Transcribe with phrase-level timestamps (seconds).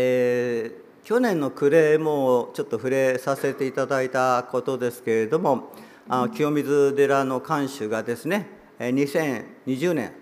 [0.00, 5.72] えー、去年の暮れもちょっと触れさせていただいたことですけれども
[6.08, 8.46] あ清水寺の館主がですね
[8.78, 10.12] 2020年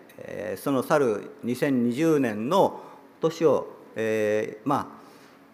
[0.56, 2.80] その去る2020年の
[3.20, 3.66] 年を、
[3.96, 4.98] えー、ま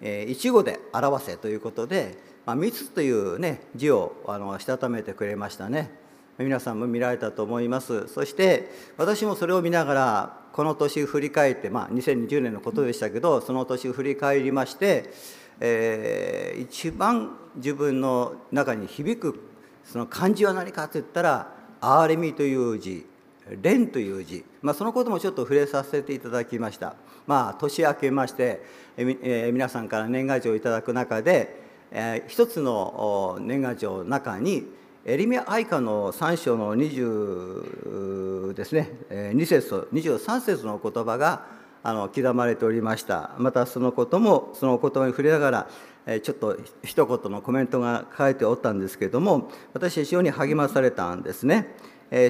[0.01, 2.17] あ一語で表せということで
[2.47, 6.02] 「まあ、密」というね字をあのしたためてくれましたね。
[6.39, 15.13] 皆さんも見られたと思いますそして私もそれを見ながらこの年振り返ってまあ2020年のことでしたけどその年振り返りまして、
[15.61, 19.41] えー、一番自分の中に響く
[19.85, 23.07] その漢字は何かといったら「憐れみ」という字
[23.63, 26.95] 「蓮」という字、まあ、そのこともちょっと触れさせていただきました。
[27.27, 28.65] まあ、年明けまして、
[28.97, 31.63] えー、皆さんから年賀状をいただく中で、
[31.93, 34.67] えー、一つの年賀状の中に
[35.05, 38.89] 「エリミア愛歌の3章の20ですね。
[39.11, 41.45] 2節と23節の言葉が
[41.83, 43.33] あの刻まれておりました。
[43.37, 45.67] またそのこともその言葉に触れなが
[46.07, 51.75] らちょっと一言のコメントが書いておったんですけれども私非常に励まされたんですね。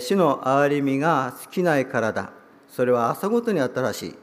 [0.00, 2.33] 主の憐れみが尽きないからだ。
[2.68, 4.14] それは朝ごとに新しい。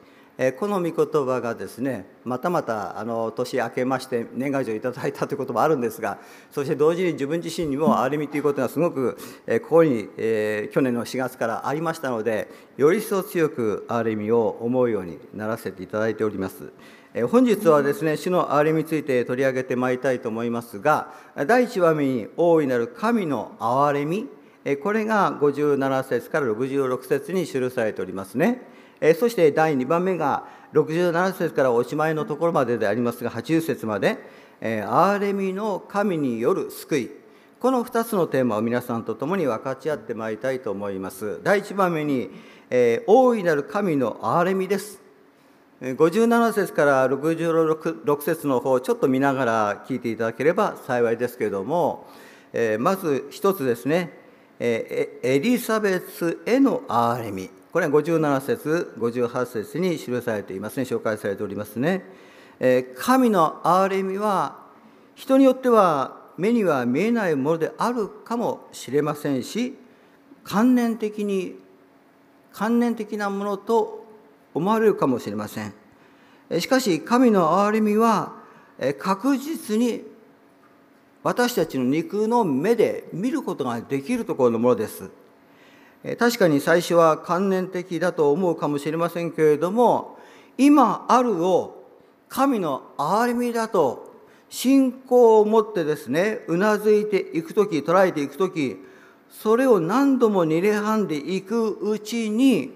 [0.57, 6.17] この御言葉がですねまたまたあの年明けまして年賀状いただいたということもあるんですが
[6.49, 9.17] そして同時に自分自身にも憐れみということがすごく
[9.63, 16.71] ここに、え去年の4月からありましたのでより一層強く憐れみを思うようにならせていただいております。
[17.31, 21.11] 本日はですね主の憐れみについて取り上げてまいりたいと思いますが
[21.47, 24.27] 第1話目に大いなる神の憐れみ
[24.83, 28.68] これが57節から66節に記されておりますね。
[29.17, 34.17] そして第2番目が67節からおしまいのところまででありますが80節まで
[34.61, 37.11] 「え憐れみの神による救い」
[37.59, 41.41] この2つのテーマを皆さんと共に分かち合ってまいりたいと思います。
[41.43, 42.29] 第1番目に、
[43.05, 45.01] 大いなる神の憐れみです。
[45.81, 52.07] 57節から66節の方ちょっと見ながら聞いていただければ幸いですけれども、
[52.79, 54.17] まず一つですね、
[54.61, 60.83] エリザベスへの憐れみこれは57節58節に記されていますね。
[60.83, 62.03] 紹介されておりますね。
[62.59, 64.57] え神の憐れみは
[65.15, 69.75] 人によっては目には見えないものであるかもしれませんし
[70.43, 71.59] 観念的に
[72.51, 74.05] 観念的なものと
[74.53, 75.73] 思われるかもしれません。
[76.59, 78.33] しかし神の憐れみは
[78.97, 80.01] 確実に
[81.21, 85.11] 私たちの肉の目で見ることができるところのものです。
[86.17, 90.17] 確かに最初は観念的だと思うかもしれませんけれども
[90.57, 91.83] 今あるを
[92.29, 94.09] 神の憐れみだと
[94.49, 98.77] 信仰を持ってですねうなずいていく時捉えていく時
[99.29, 102.71] それを何度も二礼半でいくうちに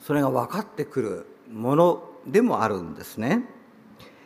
[0.00, 3.44] それが分かってくるものでもあるんですね。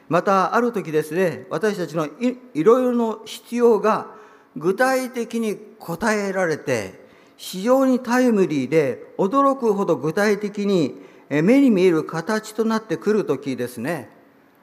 [0.09, 4.09] またある時ですね私たちのいろいろの必要が
[4.57, 7.00] 具体的に答えられて
[7.41, 14.11] 非常にタイムリーで驚くほど具体的に目に見える形となってくる時ですね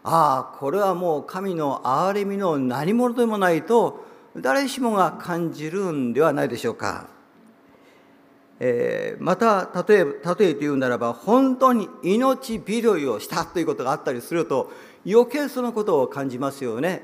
[0.04, 4.06] ああこれはもう神の憐れみの何者でもないと
[4.36, 7.08] 誰しもが感じるんではないでしょうか。
[8.60, 14.72] えー、また例え例えて言うならば本当に命拾いをしたということがあったりすると
[15.06, 17.02] 余計そのことを感じますよね。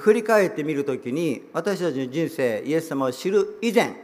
[0.00, 4.03] 振り返ってみる時に私たちの人生イエス様を知る以前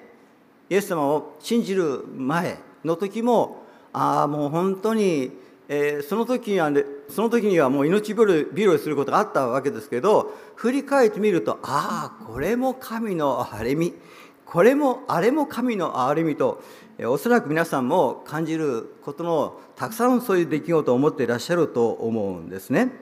[0.70, 5.32] イエス様を信じる前の時もああもう本当に、
[5.68, 13.94] えー、その時には、ね、その時にはもう命拾いすることがあったわけですけど振り返ってみるとああこれも神の憐れみ
[14.46, 16.62] これもあれも神の憐れみと
[16.98, 22.92] えおそらく皆さんも感じることのたくさんそういう出来事を持っていらっしゃると思うんですね。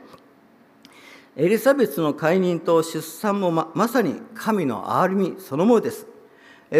[1.36, 6.06] エリザベスの解任と出産もままさに神の憐れみそのものです。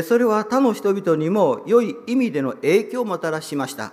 [0.03, 3.93] それは他の人々にも良い意味での影響をもたらしました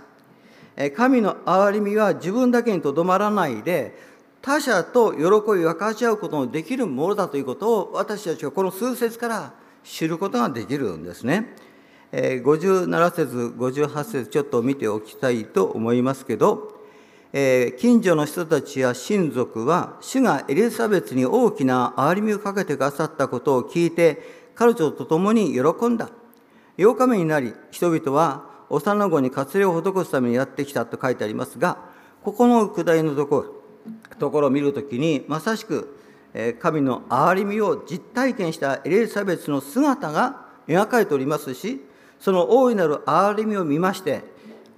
[0.96, 3.98] 神の憐れみは自分だけにとどまらないで
[4.42, 9.54] 他者と喜びを分かち合うことのできるものだということを私たちはこの数節から
[9.84, 11.56] 知ることができるんですね。
[12.12, 16.76] 57節58節ちょっと見ておきたいと思いますけど
[17.34, 26.10] 近所の人たちや親族は主がエリザベスに大きな憐れみをかけてくださったことを聞いて彼女と共に喜んだ。
[26.78, 31.78] 8日目になり、人々は幼子に割礼を施すためにやってきたと書いてありますが、
[32.24, 33.56] ここの下りのところ
[34.18, 35.98] ところを見るときに、まさしく
[36.60, 41.86] 神の憐れみを実体験したエリザベスの姿が描かれておりますし、
[42.20, 44.24] その大いなる憐れみを見まして、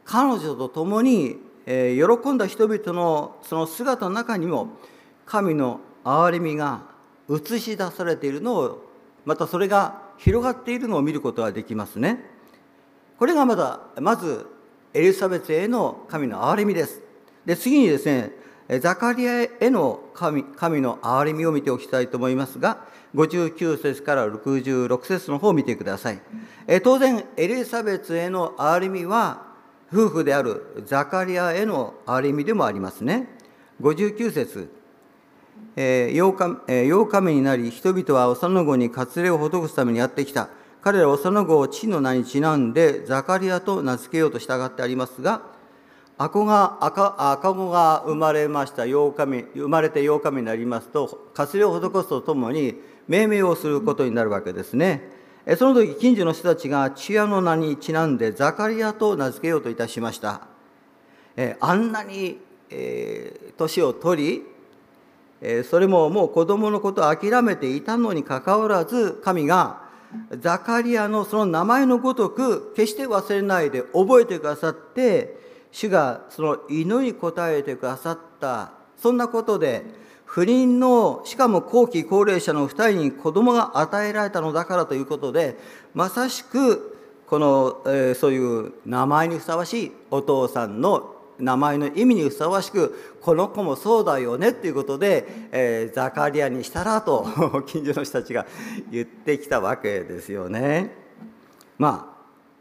[0.05, 4.69] 彼女と共に、喜んだ人々のその姿の中にも
[5.25, 6.83] 神の憐れみが
[7.29, 8.86] 映し出されているのを
[9.27, 12.23] またそれが広がっているのを見ることができますね。
[13.19, 14.47] これがまだまず
[14.93, 17.01] エリザベスへの神の憐れみです。
[17.45, 18.31] で次にですね
[18.79, 22.85] ザカリアへの神神の憐れみを見ておきたいと思いますが
[23.15, 26.21] 59節から66節の方を見てください。
[26.65, 29.45] え当然エリザベスへの憐れみは
[29.91, 33.27] 夫婦であるザカリアへの憐れみでもありますね。
[33.81, 34.76] 59節
[35.77, 40.49] 8日 ,8 日目になり人々は幼子に割礼を施すためにやってきた。
[40.81, 45.41] 彼らは幼子を地の名にちなんでザカリアと名付けようと従ってありますが
[46.17, 55.11] 赤が赤赤子が生まれました8日目生まれて8日目になりますと割礼を施すとともに命名をすることになるわけですね。
[55.57, 60.47] その時近所の人たちが父親の名にちなんでザカリアと名付けようといたしました。
[61.59, 62.39] あんなに
[63.57, 64.56] 年を取り
[65.65, 69.87] それももう子供のことを諦めていたのにかかわらず神が
[70.39, 75.37] ザカリアのその名前のごとく決して忘れないで覚えてくださって
[75.71, 79.85] 主がその祈りに応えてくださったそんなことで
[80.25, 85.57] 不倫のしかも後期高齢者の2人に子供が与えられたのだからということで
[85.93, 86.97] まさしく
[87.27, 97.25] この、えー、そういう名前にふさわしいお父さんの名前の意味にふさわしくこの子もそうだよねっていうことで、えー、ザカリアにしたらと
[97.67, 98.45] 近所の人たちが
[98.89, 100.95] 言ってきたわけですよね。
[101.77, 102.13] ま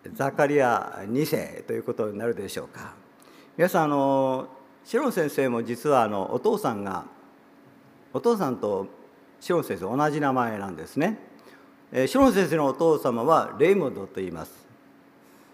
[0.05, 2.95] あザカリア2世ということになるでしょうか。
[3.57, 4.49] 皆さんあの
[4.85, 7.07] シロン先生も実はあのお父さんが
[8.13, 8.87] お父さんと
[9.41, 11.19] シロン先生同じ名前なんですね。
[12.07, 14.66] シロン先生のお父様はレイモンドと言います。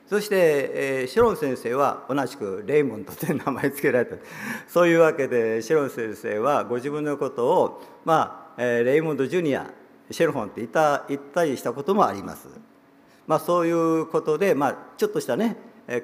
[0.06, 4.16] そして、えシロン先生は同じくレイモンドという名前付けられた
[4.68, 9.70] そういうわけでシロン先生はご自分のことを、まあえレイモンド・ジュニア
[10.10, 12.48] シェルフォンって言った言ったりしたこともあります。
[13.26, 15.56] まあ、そういうことで、まあ、ちょっとしたね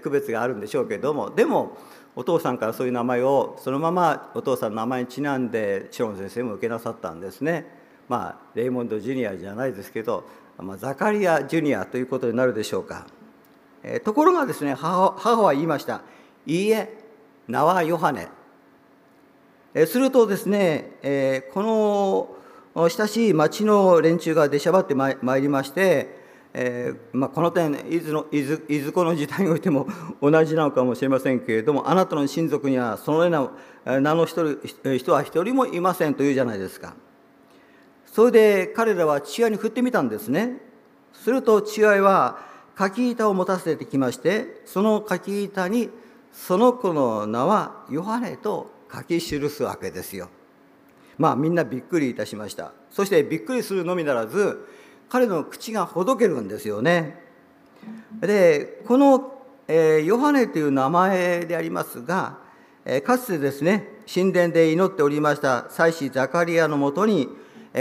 [0.03, 1.77] 区別があるんでしょうけれどもでも
[2.17, 7.67] お父さんからそういう名前をそのままお父さんの名前にちなんでシロン先生も受けなさったんですね。
[8.09, 10.25] まあレイモンド・ジュニアじゃないですけど、
[10.57, 13.07] まあ、ザカリア・ジュニアということになるでしょうか。
[13.83, 16.03] えところがですね母母は言いました
[16.47, 16.97] 「いいえ
[17.47, 18.29] 名はヨハネ」
[19.75, 21.63] えするとですね、えこ
[22.75, 26.19] の親しい町の連中が出しゃばってまいりまして
[26.55, 29.87] えー、まあ、この点いずのいずいずこの時代においても
[30.21, 33.51] 同じなのかもしれませんけれどもあなたの親族にはそのよ
[33.85, 34.45] うな名の人
[34.97, 36.95] 人は一人もいませんというじゃないですか。
[38.07, 40.61] それで彼らは父親に振ってみたんですね。
[41.13, 42.39] すると父親は
[42.79, 45.91] 柿板を持たせてきましてその柿板に
[46.33, 49.21] その子の名はヨハネと書き記
[49.51, 50.29] すわけですよ
[51.19, 54.65] まあみんなびっくりいたしましたそしてびっくりするのみならず
[55.09, 57.19] 彼の口がほどけるんですよね。
[58.21, 62.39] でこの、えー、ヨハネという名前でありますが、
[62.85, 67.29] えー、かつてですね神殿で祈っておりました祭司ザカリアのもとに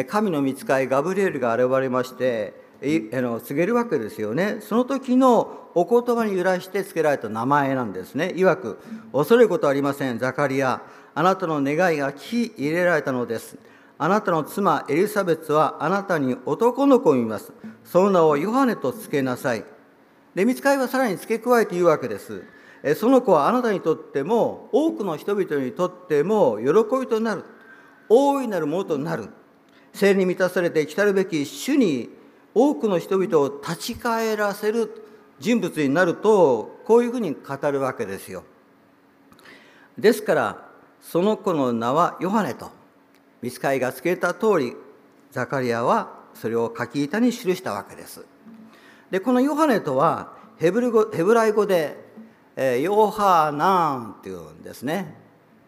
[0.07, 8.79] 神の御使いガブリエルが現れましてあの告げるわけですよねその時のお言葉に由来して付けられた名前なんですねいわく
[9.11, 10.81] 恐れることありませんザカリア
[11.15, 13.57] あなたの願いが聞き入れられたのです
[13.99, 17.51] あなたの妻エリザベスはあなたに男の子を見ます。
[17.83, 19.65] その名をヨハネと付けなさい。
[20.35, 22.43] で、見つかりはさらに付け加えて言うわけです。
[22.95, 27.43] その子はあなたにとっても、多くの人々にとっても喜びとなる。
[28.07, 29.29] 大いなるものとなる。
[29.93, 32.09] 聖に満たされて来たるべき主に
[32.59, 35.03] 多くの人々を立ち返らせる
[35.39, 38.43] 人物になると、こういうふうに語るわけですよ。
[39.95, 42.71] ですから、その子の名はヨハネと。
[43.43, 44.75] 見つかりがつけた通り
[45.31, 48.25] ザカリアはそれを書き板に記したわけです。
[49.11, 51.95] でこのヨハネとはヘブル語ヘブライ語で、
[52.55, 55.15] えヨハナンっていうんですね。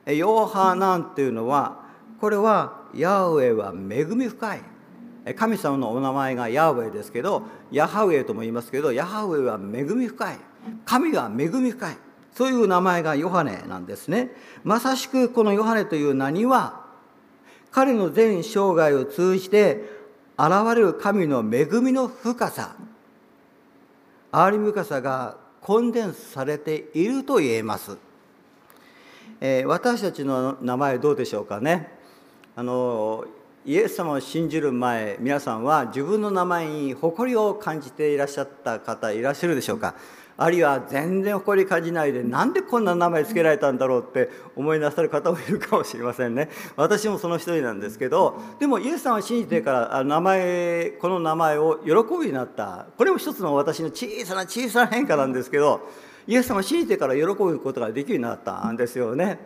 [0.08, 1.84] ヨハナンっていうのは
[2.19, 4.62] これはヤウェは恵み深い
[5.36, 10.38] 神様のお名前がヤーウェイですけどヤハウェイとも言いますけどヤハウェイは恵み深い。
[10.86, 11.98] 神は恵み深い。
[12.34, 14.32] そういう名前がヨハネなんですね。
[14.64, 16.86] まさしくこのヨハネという名には
[17.72, 20.00] 彼の全生涯を通じて
[20.38, 22.76] 現れる神の恵みの深さ
[24.32, 27.98] 憐れみ深さがコンデンスされていると言えます、
[29.42, 31.92] えー、私たちの名前どうでしょうかね。
[32.56, 33.26] あの
[33.66, 39.96] イエス様を信じる前皆さんは自分の名前に誇りを感じていらっしゃった方いらっしゃるでしょうか？
[40.38, 46.50] あるいは全然誇り感じないでなんでこんな名前つけられたんだろうって思いなさる方もいるかもしれませんね。
[46.78, 52.88] 私もその一人なんですけどでもイエス様を信じてから名前この名前を喜びになった。
[52.98, 55.82] これも一つの私の小さな小さな変化なんですけど
[56.28, 59.38] イエス様を信じてから喜ぶことができるようになったんですよね。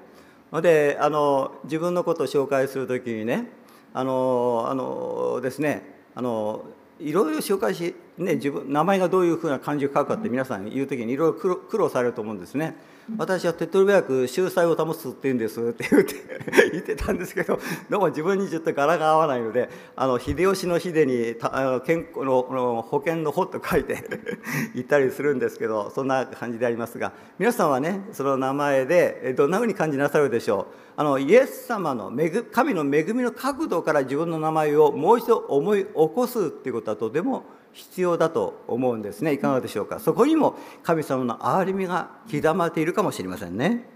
[0.61, 3.62] であの自分のことを紹介する時にね
[3.93, 5.83] あのあのですね
[6.15, 6.65] あの
[6.99, 12.75] いろいろ紹介し、ね、自分名前がどういうふうな漢字を書くかって皆さん言う時にいろいろ苦労されると思うんですね。
[13.17, 16.15] 私は手っ取り早く秀才を保つって言うんですって言って
[16.71, 23.97] 言ってたんですけどどうも自分にちょっと柄が合わないのであの秀吉の秀にあの健康の保険の保と書いて
[24.73, 30.73] 言ったりするんですけどそんな感じでありますが皆さんはねその名前でどんなふうに感じなさるでしょう？
[30.95, 37.43] あのイエス様の恵神の恵みの角度から自分の名前をもう一度思い起こすっていうことはとても
[37.73, 39.33] 必要だと思うんですね。
[39.33, 39.99] いかがでしょうか。
[39.99, 43.89] そこにも神様の憐れみが刻まれているかもしれませんね。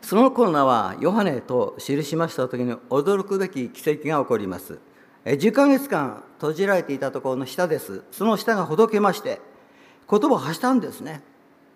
[0.00, 4.80] そのコロナはヨハネと記しました時に驚くべき奇跡が起こります。
[5.24, 8.02] 10ヶ月間閉じられていたところの下です。
[8.10, 9.40] その下がほどけまして
[10.10, 11.22] 言葉を発したんですね。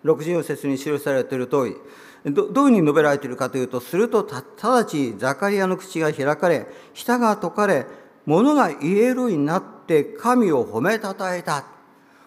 [0.03, 2.31] 64節に記されている通り。
[2.31, 4.27] どどういうふうに述べられているかというとすると
[4.61, 7.85] 直ちザカリアの口が開かれ舌が解かれ
[8.25, 11.65] 物が言えるようになって神を褒めたたえた。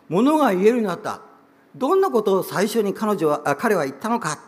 [0.08, 1.20] 物が言えるようになった。
[1.76, 4.40] どんなことを最初に彼女は彼は言ったのか。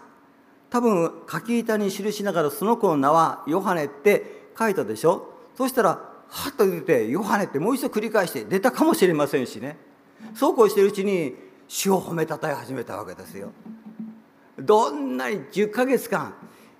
[0.70, 5.28] 多分書き板に記しながらその子の名はヨハネって書いたでしょ。
[5.54, 9.76] そしたらはっと出てヨハネってもう一度繰り返して出たかもしれませんしね。
[10.34, 11.36] そうこうしてるうちに
[11.68, 13.50] 主を褒めたたえ始めたわけですよ。
[14.58, 16.34] どんなに10ヶ月間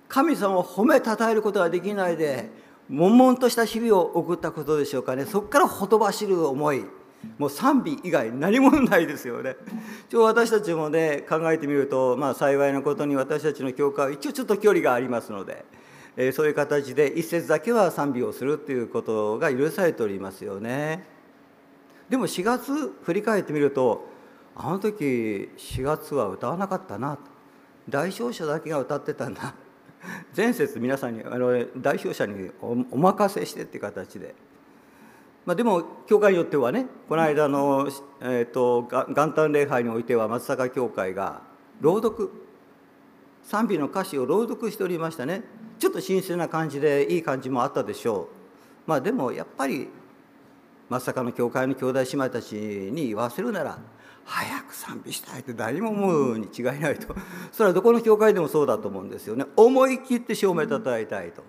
[0.09, 2.49] 神様を褒めたたえることができないで
[2.89, 6.85] 悶々とした日々を送ったことでしょうかねそこからほとばしる思い
[7.37, 9.55] もう賛美以外何もないですよね。
[10.09, 15.63] 一応私たちもね考えてみると、まあ、幸いなことに私たちの教会は一応ちょっと距離がありますので、
[16.17, 21.05] えー、そういう形で一節だけは賛美をするっていうことが許されておりますよね。
[22.09, 24.05] でも4月振り返ってみると
[24.55, 27.17] あの時4月は歌わなかったな
[27.89, 29.55] 代表者だけが歌ってたんだ
[30.35, 34.35] 前節皆さんにあの代表者にお任せしてって形で、
[35.45, 37.87] まあ、でも教会によってはねこの間の、
[38.21, 41.41] えーと、元旦礼拝においては松坂教会が
[41.79, 42.31] 朗読
[43.43, 45.43] 賛美の歌詞を朗読しておりましたね。
[45.79, 48.29] ちょっと新鮮な感じでいい感じもあったでしょ
[48.87, 48.89] う。
[48.89, 49.89] まあでもやっぱり
[50.89, 53.79] 松坂の教会の兄弟姉妹たちに言わせるなら
[54.25, 57.15] 早く賛美したいって誰も思うに違いないと。
[57.51, 59.45] それはどこの教会でもそうだと思うんですよね。
[59.55, 61.43] 思い切って証明たたえたいと。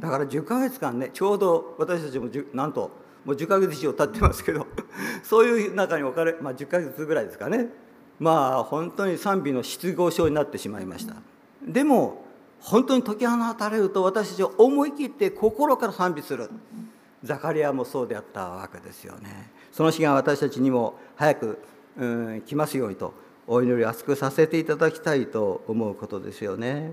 [0.00, 2.90] だから10ヶ月間ねちょうど私たちもなんと
[3.24, 4.66] もう10ヶ月以上経ってますけど
[5.22, 7.70] そういう中に置かれ、まあ、10ヶ月ぐらいですかね。
[8.18, 11.16] まあ本当に賛美の失業症になってしまいました。
[11.66, 12.24] でも
[12.60, 16.50] 本当に解き放たれると私たちは思い切って心から賛美する。
[17.22, 19.50] ザカリアもそうであったわけですよね。
[19.74, 21.58] その日が私たちにも早く、
[21.98, 23.12] うん、来ますようにと
[23.48, 26.92] お祈りを厚くさせていただきたいと思うことですよね。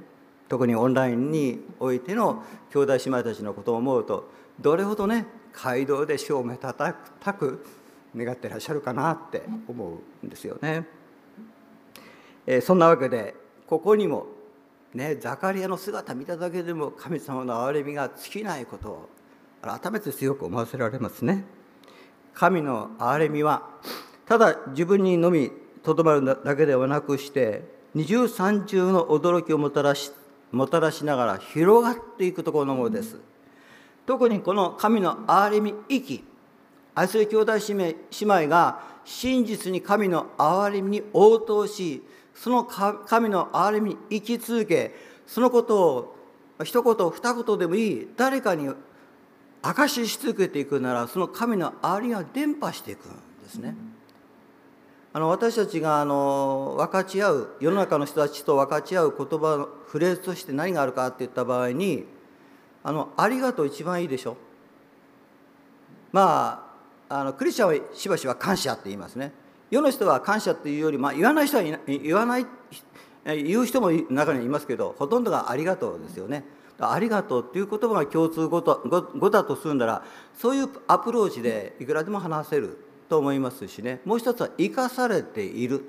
[0.49, 6.93] 特にオンラインにおいての兄弟姉妹たちのことを思うとどれほどね街道で死をめたた
[7.35, 7.63] く
[8.17, 10.87] 願ってらっしゃるかなって思うんですよね。
[12.47, 13.35] えー、そんなわけで
[13.67, 14.25] ここにも
[14.95, 19.09] ねザカリアの姿見ただけでも神様の憐れみが尽きないことを
[19.61, 21.60] 改めて強く思わせられますね。
[22.33, 23.67] 神の憐れみは
[24.27, 25.51] ただ自分にのみ
[25.83, 30.11] とどまるだけではなくして二重三重の驚きをもたらし
[30.51, 33.19] もたらしながら広がっていくところのものです。
[34.05, 36.23] 特にこの神の憐れみ生き
[36.95, 42.03] 愛する兄弟姉妹が真実に神の憐れみに応答し
[42.35, 44.93] その神の憐れみに生き続け
[45.25, 46.15] そのこと
[46.59, 48.69] を一言二言でもいい誰かに
[49.61, 53.11] 証しし続けていくならその神のありが伝播していくん
[53.43, 53.75] ですね。
[55.13, 62.05] あの私たちがあの分かち合う世の中の人たちと分かち合う言葉のフレーズとして何があるかって言った場合に
[62.83, 64.37] 「あのありがとう」一番いいでしょ。
[66.13, 66.65] ま
[67.09, 69.33] ああのクリスチャンはしばしば感謝って言いますね。
[69.69, 72.45] 世の人は感謝っていうより、まあ、言わない人は言わない
[73.25, 76.43] 言う人も中にはいますけどほとんどがありがとうですよね。
[76.89, 78.81] ありがとうっていう言葉が共通語と
[79.17, 82.77] 語だとするならそういうアプローチでいくらでも話せる
[83.09, 84.01] と思いますしね。
[84.05, 85.83] もう一つは生かされている。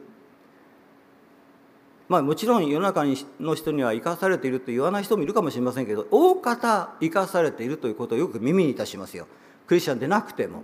[2.08, 3.04] まあもちろん世の中
[3.40, 9.26] の人には生かされていると言わない人もいるかもしれませんけど大方生かされているということをよく耳にいたしますよ。
[9.66, 10.62] クリスチャンでなくても。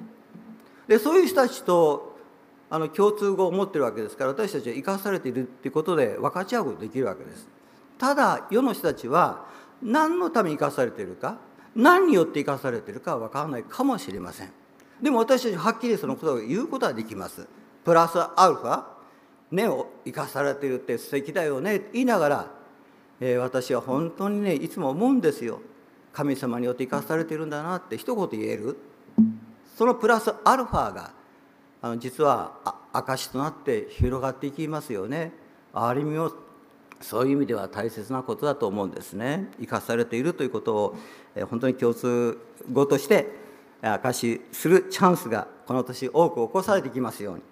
[0.88, 2.18] でそういう人たちと
[2.70, 7.49] あの共通語を持ってるわけですから私たちは生かされているっていうことで分かち合うことできるわけです。
[7.99, 9.47] ただ世の人たちは
[9.82, 11.38] 何のために生かされているか
[11.75, 14.50] 何によって生かされているかは分からないかもしれません。
[15.00, 17.47] でも私たちはっきりそのことを言うことはできます。
[17.85, 18.85] プラスアルファ
[19.50, 22.50] 根を生かされているって素敵だよねって言いながら、
[23.20, 25.61] えー、私は本当にねいつも思うんですよ。
[26.12, 28.76] 神様によって生かされているんだなって一言言える。
[29.76, 31.12] そのプラスアルファが
[31.80, 32.58] あの実は
[32.92, 35.32] 証となって広がっていきますよね。
[35.73, 36.48] ある意味を
[37.00, 39.49] そういう意味では大切なことだと思うんですね。
[39.61, 40.97] 生かされているということを
[41.49, 42.38] 本当に共通
[42.73, 43.26] 語として
[43.83, 47.43] 証しするチャンスがこの年多く起こされてきますように。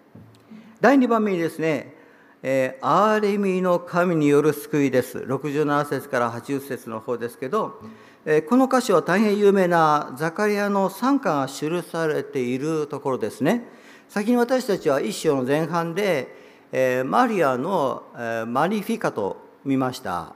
[0.81, 1.95] 第2番目にですね、
[2.43, 5.19] えー、アーレミの神による救いです。
[5.19, 7.81] 67節から80節の方ですけど、
[8.25, 13.65] えー、この歌詞は大変有名なザカリアの賛歌が記されているところですね。
[14.09, 20.35] 先に私たちは一章の前半で、えー、マリアの、えー、マニフィカと見ました。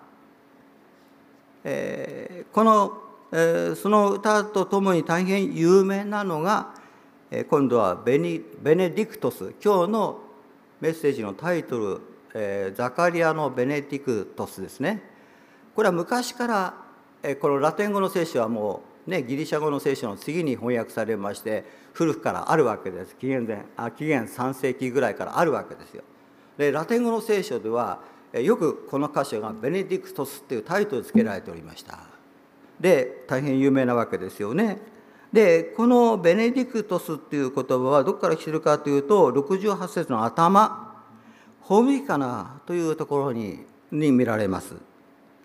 [1.64, 2.92] えー、この、
[3.32, 6.74] えー、その歌とともに大変有名なのが、
[7.30, 10.18] えー、今度はベニベネディクトス今日の
[10.80, 12.00] メッセージのタイトル、
[12.34, 15.02] えー、ザカリアのベネディクトスですね。
[15.74, 16.74] これは昔から、
[17.22, 26.04] えー、このラテン語の聖書はもうねギリシャ語の聖書の次に翻訳されまして古くからあるわけです紀元前あ紀元3世紀ぐらいからあるわけですよ。
[26.60, 28.00] でラテン語の聖書では
[28.34, 31.98] よくこの箇所が「ベネディクトス」っていうタイトルつけられておりました。
[32.78, 34.78] で大変有名なわけですよね。
[35.32, 41.02] でこの「ベネディクトス」っていう言葉はどこから来てるかというと68節の頭
[41.62, 44.74] 「ホミカナ」というところにに見られます。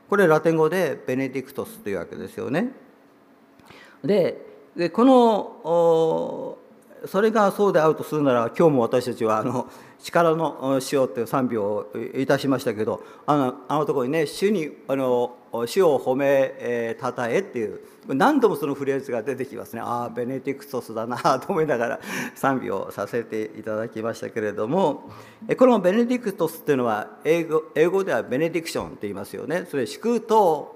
[0.09, 2.73] これラテン語で「ベネディクトス」というわけですよね。
[4.03, 4.45] で
[4.75, 6.57] でこの
[7.07, 9.69] それがそうであるとするなら今日も私たちはあの
[9.99, 15.35] 力の塩っていう賛美をいたしましたけどあのあのところにね主にあの
[15.65, 19.81] 主を褒め、えー、たたえっていう何度もそのフレーズが出てきますね。
[19.81, 21.99] ああベネディクトスだな と思いながら
[22.35, 25.09] 賛美をさせていただきましたけれども
[25.57, 29.65] このベネディクトスっていうのは英語英語ではベネディクションって言いますよね。
[29.69, 30.75] それ祝祷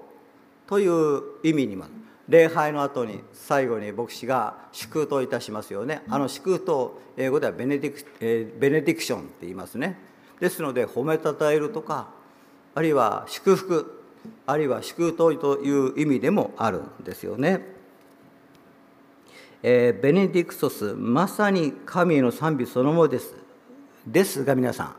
[0.66, 1.84] という意味にも
[2.30, 6.02] 礼拝の後に最後に牧師が祝祷いたしますよね。
[6.08, 9.98] あの祝祷英語ではベネディク、えー、ベネディクションって言いますね。
[10.38, 12.08] ですので褒めたたえるとか
[12.76, 14.04] あるいは祝福
[14.46, 17.66] あるいは祝祷という意味でもあるんですよね、
[19.62, 23.34] えー、ベネディクソスまさに神への賛美そのものです。
[24.06, 24.96] ですが皆さん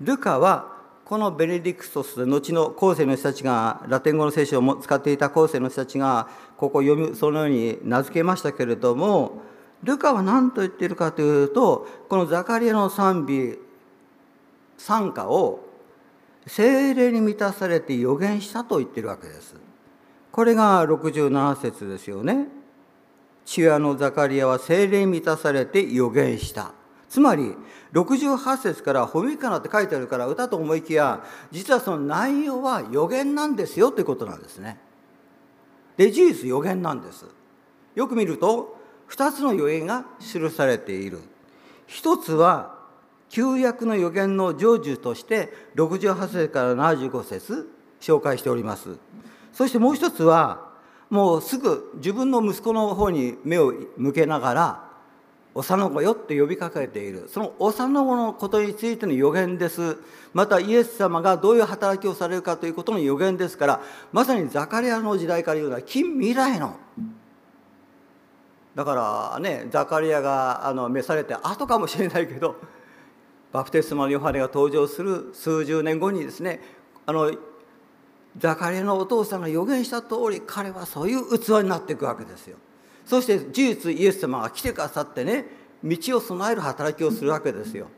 [0.00, 6.28] ルカはこのベネディクトス後の後世の人たちがラテン語の聖書を使っていた後世の人たちが
[6.64, 9.42] ここ読みそのように名付けましたけれども
[9.82, 13.58] ルカは何と言っているかというとこのザカリアの賛美
[14.78, 15.60] 賛歌を
[16.46, 19.54] 精霊に満たされて予言したと言ってるわけです。
[20.30, 22.48] これが67節ですよね。
[23.44, 26.72] 父親のザカリアは精霊に満たされて予言した。
[27.08, 27.54] つまり
[27.92, 31.22] 68節から「褒めかな」って書いてあるから歌と思いきや
[31.52, 34.80] 実はその内容は予言なんですよということなんですね。
[35.96, 37.26] で事実予言なんです。
[37.94, 38.76] よく見ると
[39.10, 41.20] 2つの予言が記されている。
[41.86, 42.74] 一つは
[43.28, 48.96] 旧約の予言の成就として68節から75節紹介しております。
[49.52, 50.72] そしてもう一つは
[51.10, 54.83] もうすぐ自分の息子の方に目を向けながら
[55.54, 57.28] 幼子よって呼びかけている。
[57.32, 59.96] その幼子のことについての予言です。
[60.32, 63.80] またイエス様がどういう働きをされるかということの予言ですから
[64.12, 66.76] まさにザカリアの時代から言うのは近未来の。
[68.74, 72.56] だからねザカリアがあの召されて後かもしれないけど
[73.52, 76.60] バプテスマのヨハネが登場する数十年後にですね
[77.06, 77.32] あの
[78.36, 82.56] ザカリアのお父さんが予言した通り彼はそういう器になっていくわけですよ。
[83.04, 85.44] そして事実イエス様が来てくださってね
[85.82, 87.88] 道を備える働きをするわけですよ。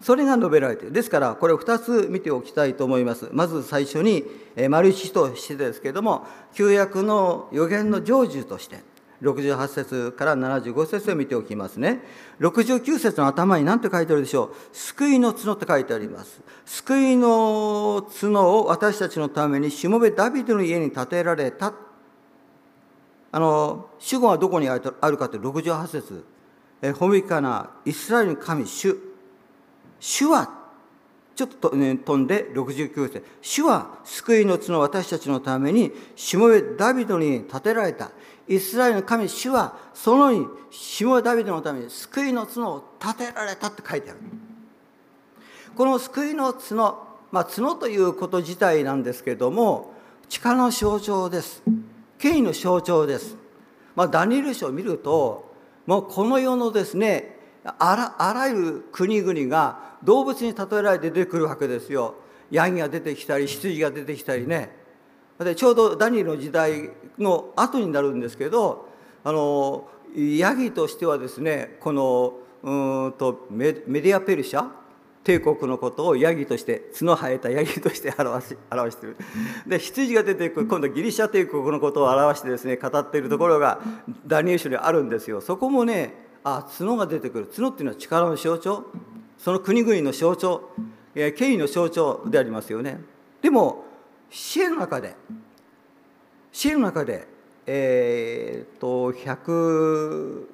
[0.00, 0.92] それが述べられている。
[0.92, 3.30] ですからこれを2つ見ておきたいと思います。
[3.32, 4.24] まず最初に
[4.68, 8.82] 丸一としてですけれども旧約の予言の成就として
[9.22, 12.02] 68節から75節を見ておきますね。
[12.40, 14.54] 69節の頭に何て書いてあるでしょう？
[14.72, 16.42] 救いの角って書いてあります。
[16.66, 21.72] 救いの角を私たちのためにしもべダビデの家に建てられた
[23.34, 24.80] あの主語はどこにある
[25.18, 26.24] かというと68節。
[26.80, 28.96] え褒めかなイスラエルの神主。
[29.98, 30.48] 主は
[31.34, 33.24] ちょっと、ね、飛んで69節。
[33.42, 38.12] 主は救いの角私たちのためにしもべダビドに立てられた。
[38.46, 44.20] イスラエルの神主はそのにしもべダビドのために救いの角を立てられたって書いてある。
[45.74, 46.76] この救いの角
[47.32, 49.92] まあ角ということ自体なんですけれども
[50.28, 51.64] 力の象徴です。
[52.24, 53.36] 権威の象徴です、
[53.94, 57.36] まあ、ダニエル書を見るともうこの世のですね
[57.78, 62.14] あらあらゆる国々が動物に例えられて出てくるわけですよ。
[62.50, 64.74] ヤギが出てきたり羊が出てきたりね。
[65.38, 68.88] でちょうどダニエルの時代の後になるんですけど
[69.22, 74.66] あのヤギとしてはですねこのうんとメディア・ペルシャ
[75.24, 79.16] 帝国のことをヤギとして角生えたヤギとして表し 表している。
[79.66, 83.80] で羊が出てくる今度ギリシャ帝国のことを表してですね語っているところが
[84.26, 85.40] ダニエル書にあるんですよ。
[85.40, 87.46] そこもねあ角が出てくる。
[87.46, 88.84] 角っていうのは力の象徴。
[89.38, 90.70] その国々の象徴。
[91.36, 93.00] 権威の象徴でありますよね。
[93.40, 93.84] でも
[94.28, 95.16] 死の中で
[96.52, 97.26] 死の中で
[97.66, 100.46] えー、っと100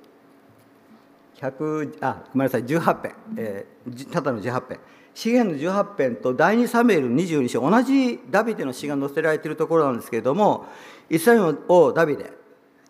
[1.42, 4.78] あごめんなさい18編、えー、ただの18編
[5.14, 10.66] 詩篇の18編と第2サムエル22章同じダビデの詩が載せられているところなんですけれども
[11.08, 12.30] イスラエルの王ダビデ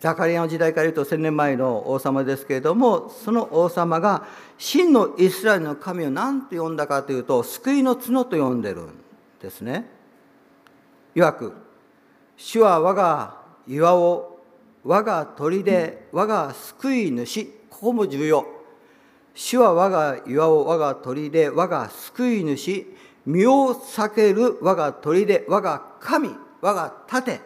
[0.01, 4.27] ザカリアの時代から言うと1000年前の王様ですけれどもその王様が
[4.59, 8.95] 真のイスラエルの神を何と呼んだかというと救いの角と呼んでるん
[9.41, 9.87] ですね。
[11.15, 11.53] いわく
[12.37, 14.41] 主は我が岩を
[14.85, 18.47] 我が砦我が救い主ここも重要
[19.35, 22.87] 主は我が岩を我が砦我が救い主
[23.25, 26.29] 身を避ける我が砦我が神
[26.61, 27.40] 我が盾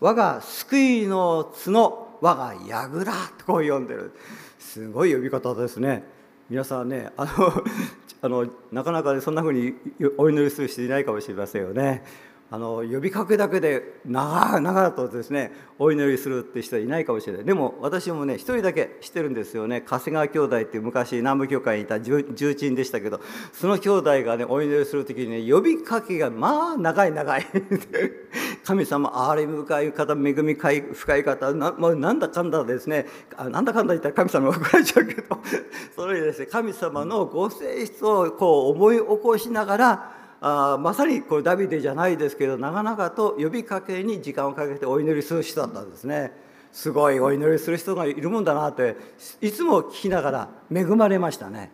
[0.00, 3.12] 我が救いの角我が櫓。
[3.38, 4.12] とこう呼んでる。
[4.58, 6.02] すごい呼び方ですね。
[6.48, 7.64] 皆さんねあの
[8.22, 9.74] あのなかなか、そんなふうに
[10.16, 12.04] お祈りする人いないかもしれませんよね。
[12.52, 17.44] あの呼びかけだけで長々とですねお祈りするって人はいないかもしれない。
[17.46, 19.80] でも私もね一人だけ知ってるんですよね。
[19.80, 22.22] 長谷川兄弟っていう昔南部教会にいた重
[22.54, 23.22] 鎮でしたけど
[23.54, 27.46] その兄弟がねお祈りする時にね呼びかけがまあ長い長い。
[28.64, 35.38] 神様あれ深い方恵み深い方な,、まあ、なんだかんだですねあなんだかんだ言ったら神様が怒られちゃうけど
[35.96, 46.32] それでですね神様のご性質をこう思い起こしながらあまさにこれダビデじゃないですけど長々と呼びかけに時間をかけてお祈りする人だったんですね。
[46.72, 48.96] すごいお祈りする人がいるもんだなって
[49.40, 51.70] いつも聞きながら恵まれましたね。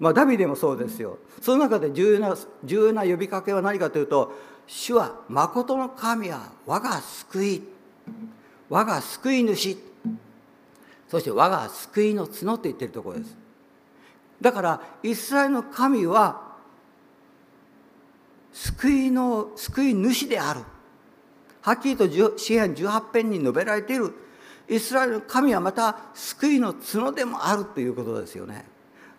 [0.00, 1.18] まあダビデもそうですよ。
[1.40, 4.32] その中で重要な重要な呼びかけは何かというと
[4.66, 7.62] 「主は誠の神は我が救い
[8.68, 9.76] 我が救い主」
[11.06, 13.36] そして我が救いの角って言ってるところです。
[14.40, 16.47] だからイスラエルの神は
[18.58, 20.60] 救いの救い主である。
[21.62, 24.12] はっきりと詩篇18編に述べられている。
[24.68, 28.64] イスラエルの神はまた救いの角でもあるということですよね。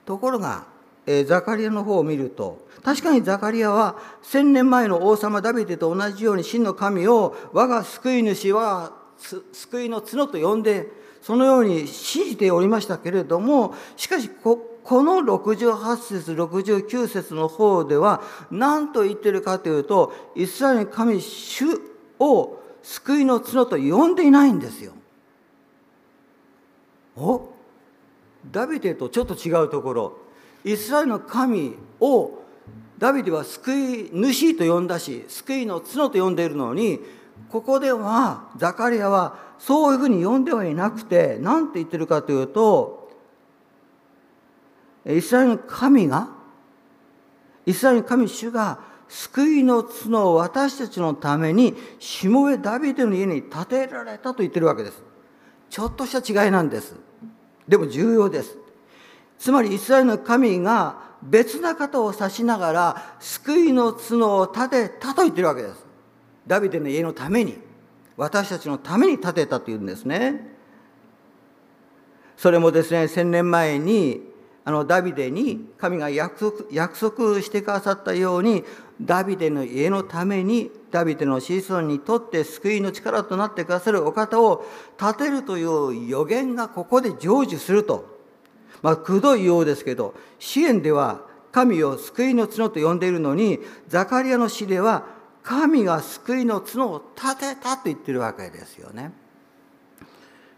[0.06, 0.65] ところが、
[1.06, 8.91] え、ザカリアの方を見ると確かにザカリアは千年前の王様ダビデと同じように真の神を我が救い主は
[9.54, 10.88] 救いの角と呼んで
[11.21, 21.65] そのように信じておりましたけれどもしかしここの68節69節の方では何と言ってるかというとイスラエルの神主
[22.17, 24.93] を救いの角と呼んでいないんですよ。
[27.15, 27.52] お？
[28.49, 30.17] ダビデとちょっと違うところ
[30.63, 32.39] イスラエルの神を
[32.97, 36.99] ダビデは救い主と呼んだし救いの角と呼んでいるのに
[37.49, 42.99] ここではザカリアはそういうふうに呼んではいなくて何て言ってるかというと
[45.06, 46.30] イスラエルの神が
[47.66, 55.02] イスラエルの神主が救いの角を私たちのためにしもべダビデの家に建てられたと言ってるわけです。
[55.70, 56.96] ちょっとした違いなんです。
[57.68, 58.58] でも重要です。
[59.38, 65.86] つまりイスラエルの神が別な方を指しながら救いの角を建てたと言ってるわけです。
[66.46, 67.58] ダビデの家のために
[68.16, 70.56] 私たちのために建てたというんですね。
[72.38, 74.29] それもですね千年前に
[74.69, 78.63] あのダビデに神が約束約束してくださったように
[79.01, 84.63] ダビデの家のためにダビデの子孫にとって救いの力となってくださるお方を
[85.01, 88.19] 立てるという予言がここで成就すると。
[88.84, 95.08] まあ、くどいようですけど支援では神を救いの角と呼んでいるのにザカリアの詩では
[95.41, 99.13] 神が救いの角を立てたと言ってるわけですよね。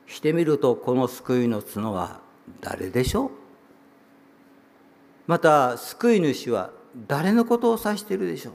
[0.06, 2.20] してみるとこの救いの角は
[2.60, 3.41] 誰でしょう？
[5.32, 6.72] また救い主は
[7.08, 8.54] 誰のことを指しているでしょう？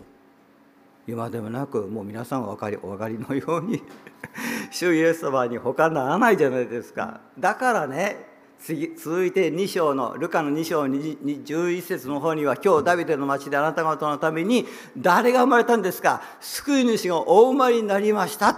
[1.10, 3.82] 今でもなくもう皆さんお分かりお分かりのように
[4.70, 7.20] 主イエス様に他ならないじゃないですか。
[7.38, 8.26] だからね
[8.60, 14.66] 次続いて2章のルカの2章11節の方には今日ダビデの町であなた方のために
[14.98, 16.20] 誰が生まれたんですか？
[16.42, 18.54] 救い主がお生まれになりました。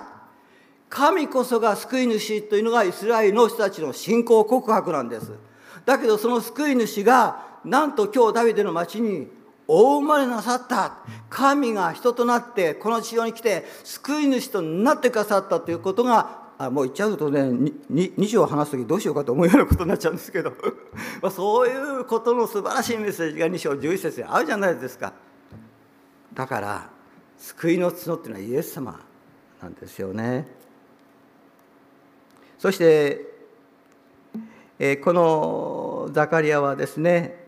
[0.88, 5.30] 神こそが救い主というのがイスラエルの人たちの信仰告白なんです。
[5.84, 9.28] だけどその救い主がなんと今日ダビデの町に
[9.66, 10.98] お生まれなさった。
[11.28, 20.52] 神が人となってこの地上に来て救い主となってくださったということがあもう言っちゃうとね 2, 2章を話す時どうしようかと思うようなことになっちゃうんですけど。
[21.22, 25.12] まあそういうことの素晴らしいメッセージが2章11節にあるじゃないですか。
[26.34, 26.90] だから
[27.38, 28.98] 救いの角っていうのはイエス様
[29.62, 30.48] なんですよね。
[32.58, 33.24] そして、
[34.80, 37.47] えー、このザカリアはですね、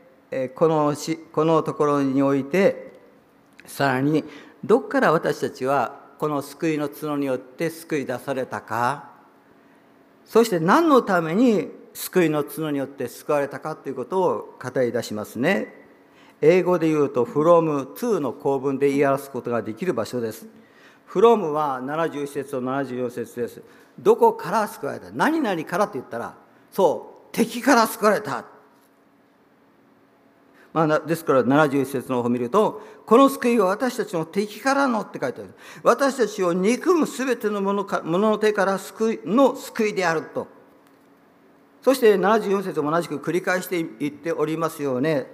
[0.54, 2.92] このしこのところにおいて
[3.66, 4.24] さらに
[4.64, 9.10] どこから私たちはこの救いの角によって救い出されたか
[10.24, 15.74] そして何のために救いの角によって救われたかということを語り出しますね。
[16.40, 20.46] 英語で言うと from to の構文で言い表すことができる場所です。
[21.08, 23.62] from は71節と74節です。
[23.98, 26.36] どこから救われた何々からって言ったら
[26.70, 28.44] そう敵から救われた。
[30.72, 35.54] まあ、ですから71節の方を見るとこの救いは私たちの敵からのって書いてある。
[35.82, 40.46] 私たちを憎む全てのものかものの手から救いの救いであると。
[41.82, 45.26] そして74節も同じく繰り返して言っておりますよね。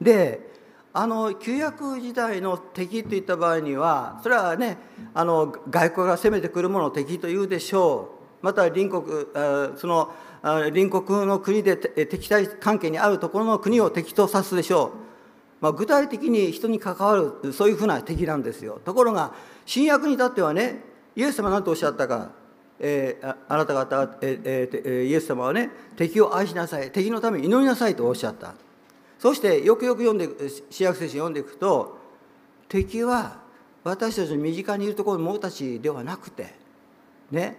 [0.00, 0.50] で
[0.92, 4.78] あの旧約時代の敵といった場合にはそれはね
[5.14, 8.21] あの外国が攻めてくるものを敵というでしょう。
[8.42, 9.04] また隣国
[9.76, 14.90] その隣国の国で敵対関係にあるところの国を敵と指すでしょう、
[15.60, 18.80] まあ、具体的に人に関わるそういうふうな敵なんですよ。
[18.84, 19.32] ところが
[19.64, 20.82] 新約に至ってはね
[21.14, 22.32] イエス様何とおっしゃったか、
[22.80, 28.54] えー、あなた方、えーえー、イエス様はね敵を愛しなさい敵のために祈りなさいとおっしゃった。
[29.18, 30.28] そしてよくよく読んで
[30.68, 31.96] 新約聖書読んでいくと
[32.68, 33.40] 敵は
[33.84, 36.52] 私たちの身近にいるところの者たちではなくて
[37.30, 37.56] ね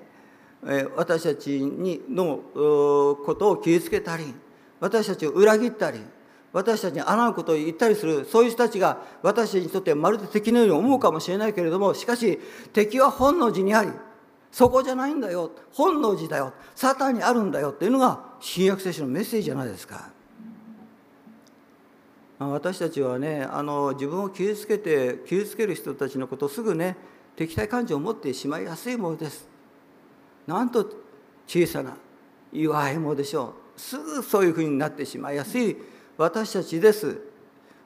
[0.96, 4.34] 私たちにのことを傷つけたり
[4.80, 6.00] 私たちを裏切ったり
[6.54, 12.40] 私たちにあらぬことを言ったりするそういう人たちが私たちにとってまるで敵のように思うかもしれないけれどもしかし
[12.72, 13.92] 敵は本能寺にあり
[14.52, 20.12] そこじゃないんだよ本能寺だよサタンにあるんだよっていうのが新約聖書のメッセージじゃないですか。
[22.40, 26.98] 私たちはねあの自分を傷つけて傷つける人たちのことをすぐね
[27.36, 29.53] 敵対感情を持ってしまいやすいものです。
[30.48, 30.90] なんと
[31.48, 31.96] 小さな
[32.52, 33.80] 祝いもでしょう。
[33.80, 35.76] すぐそういうふうになってしまいやすい。
[36.18, 37.22] 私たちです。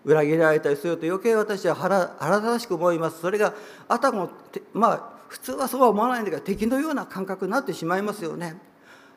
[0.04, 3.20] 裏切られたりすると余計私は腹立たしく思います。
[3.20, 3.54] それが
[3.88, 4.30] あたも
[4.74, 8.60] まあ普通はそうは思わないんだけど敵のような感覚になってしまいますよね。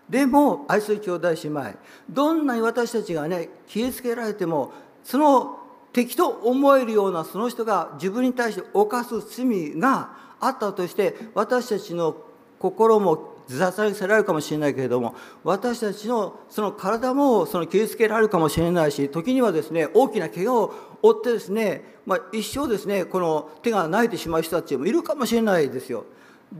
[0.09, 1.65] でも愛する兄弟姉妹
[2.11, 4.73] どんなに私たちがね傷つけられても
[5.05, 5.61] その
[5.93, 12.17] 敵と思えるようなその人が自分に対して犯す罪があったとして私たちの
[12.59, 26.05] 心も自殺にせられるかもしれないけれども私たちのその体もその傷つけられるかもしれないし時にはですね大きな怪我を負ってですね、まあ、一生ですねこの手が泣いてしまう人たちもいるかもしれないですよ。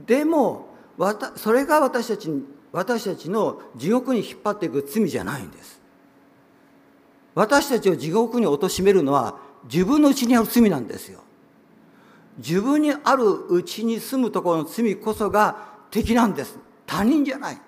[0.05, 0.67] でも
[1.37, 2.29] それが私たち
[2.73, 5.79] 私たちの地獄に引っ張っていく罪じゃないんです。
[7.33, 11.21] 私たちを地獄に貶めるのは自分のうちにある罪なんですよ。
[12.37, 16.57] 自分にあるうちに住むところの罪こそが敵なんです
[16.91, 17.61] 他人じゃない。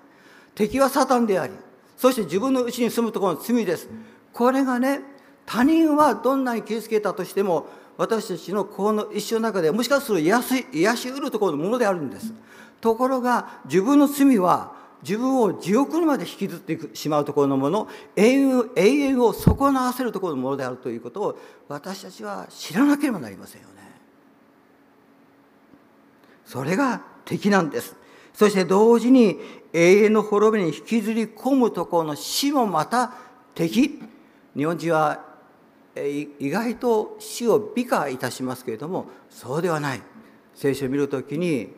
[0.54, 1.54] 敵はサタンであり
[1.96, 3.88] そして自分のうちに住むところの罪です。
[4.34, 5.00] これがね
[5.46, 12.34] 他人はどんなに傷つけたとしても私たちのこの一生の中でもしかすると癒し癒しうるところのものであるんです。
[12.82, 23.74] ところが自分の罪は自分を地獄にまで引きずってしまうところのもの永遠永遠を損なわせるところのものであるということを私たちは知らなければなりませんよね。
[26.44, 28.03] それが敵なんです。
[28.34, 29.38] そして同時に
[29.72, 33.14] 永遠の滅びに引きずり込むところの死もまた
[33.54, 34.02] 敵。
[34.56, 35.24] 日本人は
[35.96, 40.02] 意外と死を美化いたしますけれどもそうではない。
[40.54, 41.72] 聖書を見るときに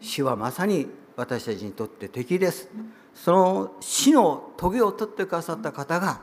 [0.00, 2.68] 死はまさに私たちにとって敵です。
[3.14, 6.20] その死の棘を取ってくださった方が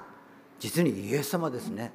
[0.59, 1.91] 実にイエス様ですね。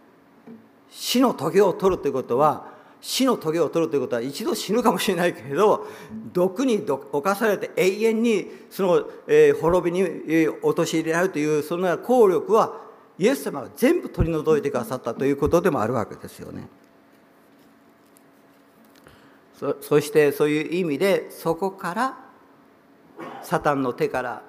[0.90, 5.86] 死の棘を取るということは死の棘を取るということは一度死ぬかもしれないけれど
[6.32, 16.68] 毒に侵されて永遠にその、えー、滅びに陥れられるというその効力はイエス様が全部取り除いてくださったということでもあるわけですよね。
[19.58, 22.18] そそしてそういう意味でそこから
[23.42, 24.42] サタンの手から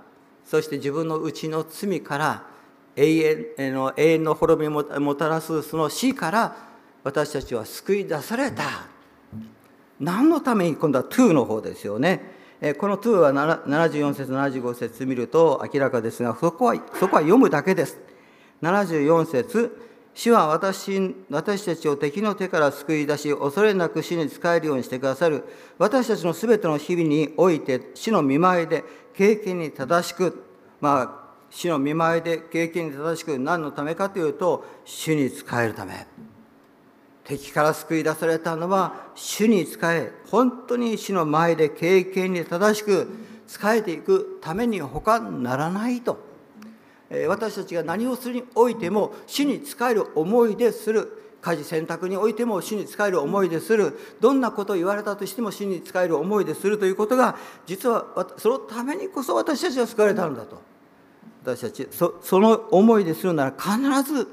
[0.45, 2.43] そして自分のうちの罪から
[2.95, 6.68] 永遠の永遠の滅びをもたらすその死から
[7.03, 8.88] 私たちは救い出された。
[9.99, 12.38] 何のために今度は2の方ですよね。
[12.77, 17.97] この2は74節75節見ると明らかですがそこはそこは読むだけです。
[18.62, 25.45] 74節主は私私たちを敵の手から救い出し、恐れなく死に仕えるようにしてくださる、
[25.77, 28.83] 私たちのすべての日々において、死の見舞いで
[29.15, 30.43] 経験に正しく、
[30.81, 36.05] まあ、死の見舞いで経験に正しく、何のためかというと、主に仕えるため。
[37.29, 43.07] 敵から救い出されたのは、主に仕え、本当に死の前で経験に正しく
[43.45, 46.17] 仕えていくために他ならないと。
[47.27, 51.17] 私たちが何をするにおいても主に仕える思いでする。
[51.41, 53.97] 家事選択においても主に仕える思いでする。
[54.19, 56.79] どんなことを言われたとしても主に仕える思いでする。
[56.79, 57.37] ということが
[57.67, 60.59] 実はそのためにこそ私たちは救われたんだと。
[61.43, 64.27] 私たちそその思いでするなら必ず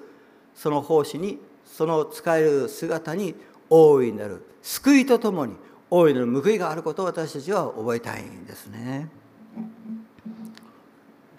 [0.55, 1.39] その奉仕に
[1.77, 3.35] その使える姿に
[3.69, 5.57] 大いなる救いとともに
[5.91, 9.11] 大いなる報いがあることを私たちは覚えたいんですね。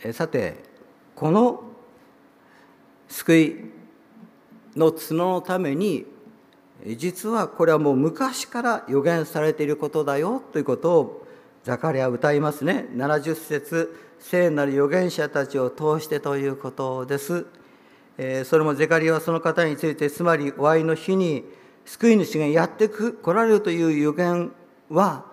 [0.04, 0.63] えさて
[1.15, 1.63] この
[3.08, 3.56] 救い
[4.76, 6.06] の角のために
[6.86, 11.28] 実はこれはもう昔から予言されていることだよということを
[11.63, 17.47] ザカリア歌いますね70節聖なる預言者たちを通してということです。
[18.45, 21.45] それもゼカリアはその方についてつまり終わりの日に
[21.86, 24.51] 救い主がやって来られるという予言
[24.89, 25.25] は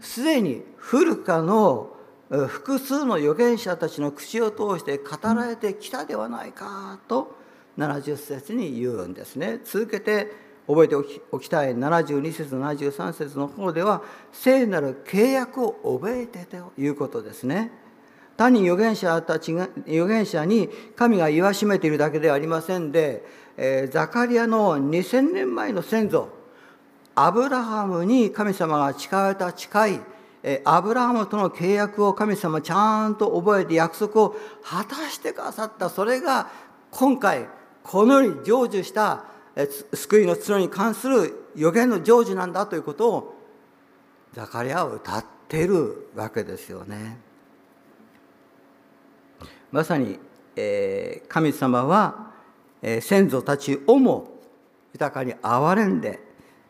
[0.00, 1.96] すでに古かの
[2.30, 7.36] 複数の預言者たちの口を通して語られてきたではないかと
[7.76, 9.60] 70節に言うんですね。
[9.64, 10.28] 続けて
[10.66, 10.94] 覚えて
[11.32, 17.72] おきたい72節73節の方では聖なる契約を覚えてということですね。
[18.40, 23.22] 単に預言者たちが預言者に神が言わしめているだけではありませんで、
[23.58, 26.30] えー、ザカリアの2000年前の先祖
[27.14, 30.00] アブラハムに神様が誓われた誓い
[30.64, 36.48] アブラハムとの契約を神様ちゃんと覚えて約束を果たしてくださったそれが
[36.92, 37.46] 今回
[37.82, 39.26] このように成就した
[39.92, 43.34] 救いの角に関する予言の成就なんだということを
[44.32, 47.29] ザカリアは歌ってるわけですよね。
[49.72, 50.18] まさに、
[50.56, 52.32] えー、神様は、
[52.82, 54.28] えー、先祖たちをも
[54.92, 56.20] 豊かに憐れんで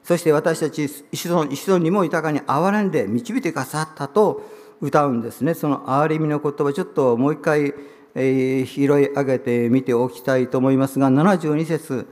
[0.03, 4.43] そして私たち一度一度にも豊かに憐れんで導いてくださったと
[4.81, 5.55] 歌うんですね。
[5.55, 7.75] その憐れみの言葉、ちょっともう一回、
[8.15, 12.09] えー、拾い上げてみておきたいと思いますが、72節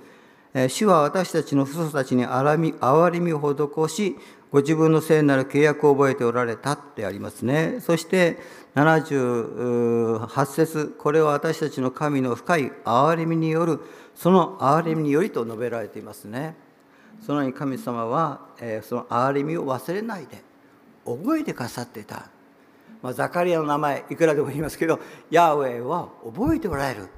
[0.55, 4.17] 主は私たちの父祖たちに憐れみを施し、
[4.51, 7.79] ご自分の聖なる契約を覚えておられたってありますね。
[7.81, 8.39] そして
[8.79, 13.81] 78節これは私たちの神の深い憐れみによる、
[14.15, 16.55] その憐れみによりと述べられていますね。
[17.21, 20.43] そのように神様は、えー、その憐れみを忘れないで
[21.05, 22.31] 覚えてくださっていた、
[23.03, 27.09] まあ、ザカリアの名前いくらでも言いますけどヤーウェイは覚えておられる。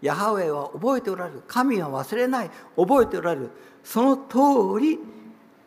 [0.00, 1.42] ヤハウェイは覚えておられる。
[1.46, 2.50] 神は忘れない。
[2.76, 3.50] 覚えておられる。
[3.84, 4.98] その通り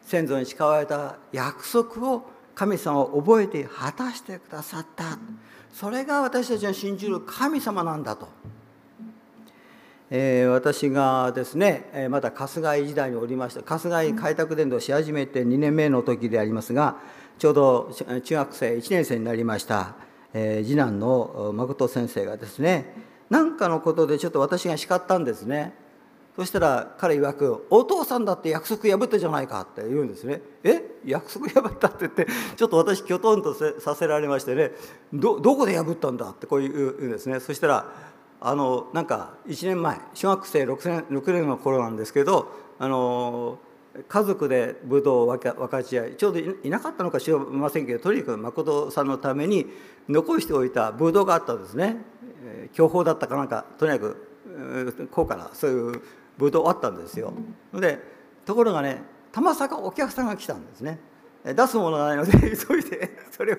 [0.02, 5.20] 先祖に誓われた約束を神様を覚えて果たしてくださった。
[5.74, 8.28] それが私たちの信じる神様なんだと。
[10.10, 16.98] えー、私がですね、まだ春日井時代におりました春日井開拓伝道し始めて2年目の時でありますが
[17.40, 17.92] ちょうど
[18.24, 19.96] 中学生1年生になりました、
[20.32, 22.94] えー、次男の誠先生がですね
[23.30, 25.74] 何かのことでちょっと私が叱ったんですね。
[26.36, 30.84] そしたら彼曰く「お父さんだって約束破ったじゃないか」って言うんですね「え？
[31.06, 34.74] 約束破った?」って言って ちょっと私きょとんとさせられましてね
[35.14, 36.74] 「どどこで破ったんだ?」ってこう言う
[37.08, 37.86] んですねそしたら
[38.42, 42.48] あのなんか1年前小学生6年 ,6 年の頃なんですけど
[42.80, 43.58] あの
[44.10, 49.68] 家族でブドウを分かち合いちょうどいなかったのか知りませんけどとにかく誠さんのために
[50.10, 52.04] 残しておいたブドウがあったんですね
[52.76, 54.18] 享保だったかなんかとにかく
[55.12, 56.02] 高価なそういう
[56.38, 57.34] ブドウあったんですよ。
[57.74, 58.00] で
[58.46, 61.00] ところがねたまさかお客さんが来たんですね。
[61.54, 63.58] 出すものがないので 急いでそれを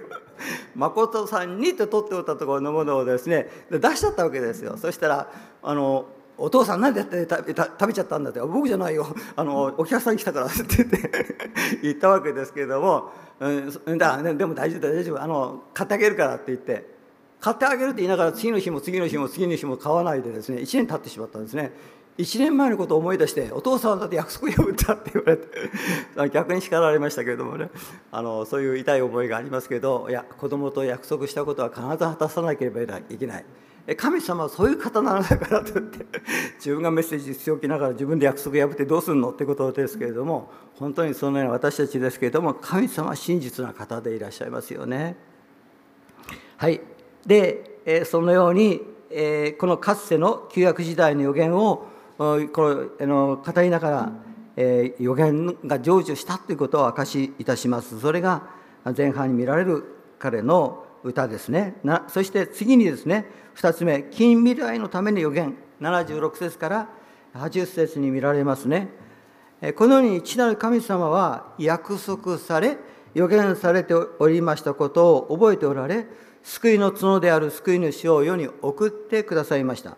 [0.74, 5.31] 誠さんにって取っておったところのものをですね出しちゃったわけですよそしたら
[5.62, 6.07] あの
[6.39, 9.07] お父さん何でやって食べちゃったんだって僕じゃないよ
[9.37, 11.11] あのお客さん来たからって言って
[11.83, 16.97] 言ったわけですけれども、うん、だでも大丈夫大丈夫あの買ってあげるからって言って
[17.41, 21.72] 買ってあげるって言いながら次の日も次の日も次の日も買わないでですね1年経ってしまったんですね
[22.18, 25.48] 1年前のことを思い出して「お父さんだって約束破った」って言われて
[26.32, 27.70] 逆に叱られましたけれどもね。
[28.10, 33.44] あのそういう痛い思いがありますけどいや子供と約束したことは必ず果たさなければいけない。
[33.94, 36.06] 神様はそういう方なのだからと言って
[36.58, 45.16] 自分がメッセージ強きながら自分で約束破ってどうするのってことですけれども本当にそのような私たちですけれども神様は真実な方でいらっしゃいますよね。
[46.56, 46.80] はい。
[47.24, 48.80] でそのように
[49.58, 51.86] このかつての旧約時代の予言を
[52.18, 52.38] こ
[53.00, 54.12] の語りながら、
[54.56, 58.00] え予言が成就したということを明かしいたします。
[58.00, 58.42] それが
[58.96, 59.84] 前半に見られる
[60.18, 61.74] 彼の歌ですね。
[62.08, 65.56] そして次にですね2つ目近未来のための予言。
[65.80, 66.88] 76節から
[67.34, 68.88] 80節に見られますね。
[69.76, 72.78] このように父なる神様は約束され
[73.14, 76.06] 予言されておりましたことを覚えておられ
[76.42, 79.96] 救いの角である救い主を世に送ってくださいました。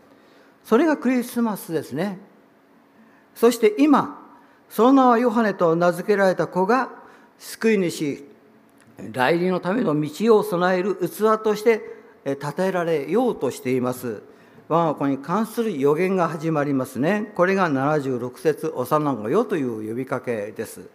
[0.69, 2.19] それがクリスマスですね。
[3.35, 4.21] そして今、
[4.69, 6.91] その名はヨハネと名付けられた子が
[7.39, 8.23] 救い主、
[9.11, 11.81] 来臨のための道を備える器として
[12.27, 14.23] 称えられようとしています。
[14.69, 17.33] 我が子に関する予言が始まりますね。
[17.35, 20.91] これが76節幼子よという呼びかけです。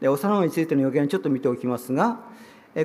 [0.00, 2.20] で幼子についての予言をちょっと見ておきますが、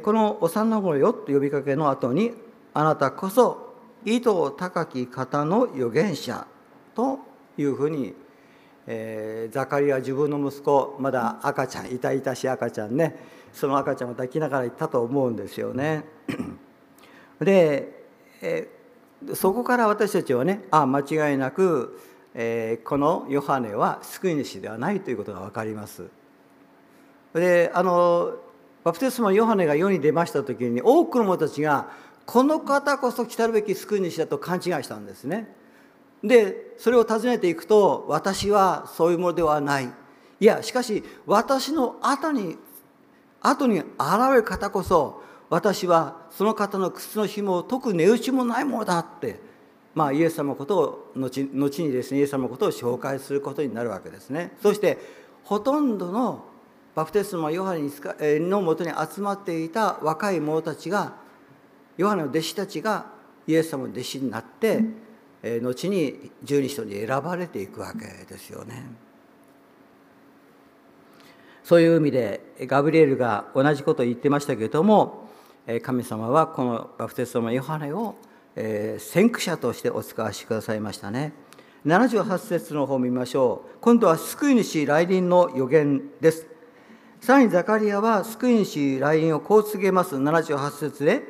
[0.03, 2.33] この幼子よと呼びかけの後に、
[2.73, 3.62] あなたこそ
[4.05, 6.45] 意図高き方の預言者
[6.95, 7.19] と
[7.57, 8.13] いうふうに、
[8.87, 13.15] えー、ザカリア自分の息子まだ赤ちゃん痛々しい赤ちゃんね
[13.53, 16.03] その赤ちゃんを抱きながら言ったと思うんですよね。
[17.39, 18.05] で、
[18.41, 21.99] えー、そこから私たちはねあ間違いなく、
[22.33, 26.09] えー、このヨハネは救い主ではないということが分かります。
[27.33, 28.33] であの
[28.83, 31.87] バプテスマヨハネが世に出ました時に多くの者たちが
[32.25, 35.53] この方こそ来たるべき救い主だと勘違いしたんですね。
[36.23, 39.89] でそれを尋ねていくと私はそういうものではない
[40.39, 42.57] いやしかし私の後に
[43.41, 43.87] 後に現
[44.29, 49.39] れる方こそ私はその方の靴の紐を解く値打ちもないものだって
[49.93, 54.55] まあイエス様のことを後後にですねイエス様のことを紹介することになるわけですね。
[54.61, 54.97] そして
[55.43, 56.45] ほとんどの
[56.95, 57.89] バプテスマヨハネ
[58.39, 61.22] のもとに集まっていた若い者たちが
[61.97, 63.05] ヨハネの弟子たちが
[63.47, 64.81] イエス様の弟子になって、
[65.41, 68.85] え後に十二人に選ばれていくわけですよね。
[71.63, 75.29] そういう意味でガブリエルが同じことを言ってましたけれども
[75.81, 78.15] 神様はこのバプテスマヨハネを
[78.99, 81.33] 先駆者としてお使わしくださいましたね。
[81.85, 83.77] 78節の方を見ましょう。
[83.81, 86.47] 今度は救い主来臨の予言です。
[87.19, 90.15] さらにザカリアは救い主来臨をこう告げます。
[90.15, 91.23] 78節で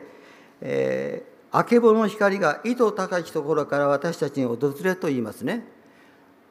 [0.66, 5.66] えー、あけぼの光が意図高きところから私たちに訪れと言いますね。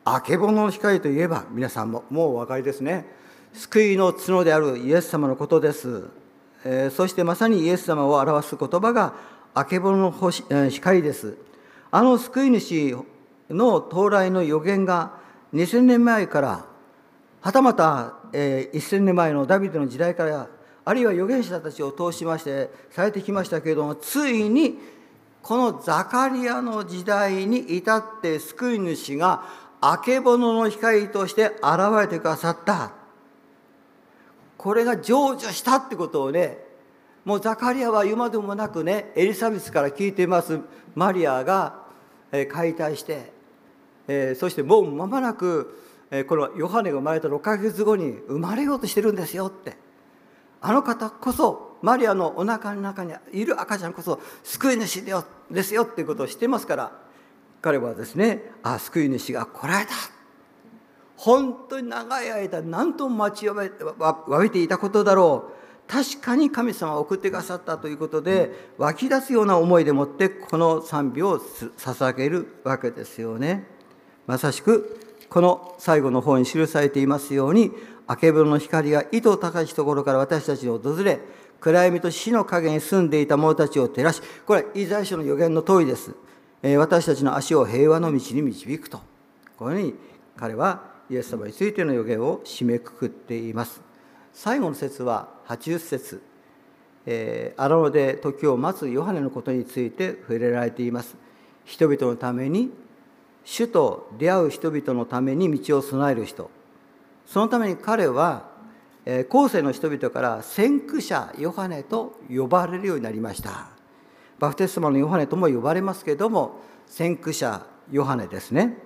[0.05, 3.07] あけぼの光といえば皆さんももうお分かりですね。
[3.55, 6.05] 救いの角であるイエス様のことです。
[6.65, 9.15] えー、そしてまさにイエス様を表す言葉が
[9.55, 10.13] あけぼの、
[10.71, 11.39] 光です。
[11.91, 12.99] あの救い主
[13.49, 15.15] の到来の予言が
[15.55, 16.67] 2000年前から
[17.41, 20.49] はたまた、えー、1000年前のダビデの時代から
[20.85, 24.79] あるいは預言者たちを通しましてされてきましたけれどもついに
[25.43, 29.45] このザカリアの時代に至って救い主が
[29.81, 32.93] あけぼのの光として現れてくださった。
[34.57, 36.59] これが成就したってことをね
[37.25, 40.61] もうザカリアは言うまでもなくねエリザベスから聞いています。
[40.95, 41.83] マリアが
[42.51, 43.33] 解体して、
[44.07, 45.79] え、そしてもう間もなく
[46.29, 49.77] このヨハネが生まれた6ヶ月後に生まれようとしてるんですよって。
[50.63, 55.05] あの方こそマリアのお腹の中にいる赤ちゃんこそ救い主
[55.51, 56.93] ですよっていうことを知ってますから
[57.61, 59.93] 彼はですねあ救い主が来られた
[61.17, 63.63] 本当に長い間何とも待ちわ
[64.43, 73.67] びていたことだろう確かに神様を送ってくださったということで湧き出すような思いでもってこの賛美を捧げるわけですよね。
[74.27, 74.99] まさしく
[75.29, 77.73] この最後の方に記されていますように
[78.09, 81.21] 明けぼの光が糸高きところから私たちに訪れ
[81.61, 86.13] 暗闇と死の影に住んでいた者たちを照らしこれはイザヤ書の予言の通りです、
[86.63, 89.01] え私たちの足を平和の道に導くと。
[89.57, 89.95] このように
[90.37, 93.81] 彼はイエス様についての予言を締めくくっています。
[94.33, 96.23] 最後の説は80節。
[97.05, 101.17] えー、荒野で時を待つヨハネのことについて触れられています。
[101.65, 102.71] 人々のために
[103.45, 106.51] 主と出会う人々のために道を備える人。
[107.27, 108.51] そのために彼は
[109.29, 113.69] 後世の人々から先駆者ヨハネと呼ばれるようになりました
[114.39, 118.79] バプテスマのヨハネとも呼ばれますけれども先駆者ヨハネですね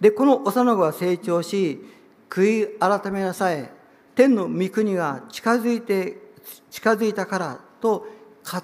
[0.00, 1.80] でこの幼子は成長し
[2.28, 3.70] 悔い改めなさい
[4.14, 6.18] 天の御国が近づいて
[6.70, 8.06] 近づいたからと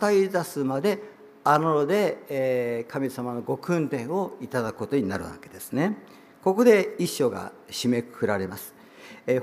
[0.00, 1.16] 語り出すまで
[1.48, 5.96] あので、え、神様のご訓練をいただくことになるわけですね。
[6.42, 8.74] ここで一章が締めくくられます。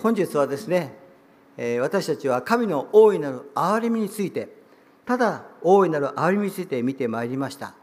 [0.02, 0.94] 本日はですね、
[1.82, 4.48] 私たちは神の大いなる憐れみについて
[5.06, 7.74] ただ大いなる憐れみについて見てまいりました。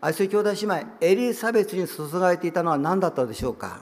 [0.00, 3.80] 愛する兄弟姉妹エリザベスに注がれていたのは何だったでしょうか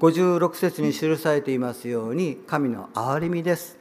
[0.00, 3.78] ？56節に記されていますように神の憐れみです。